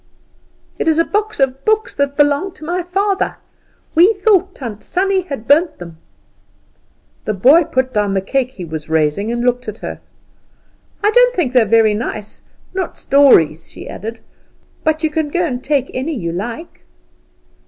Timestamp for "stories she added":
12.97-14.17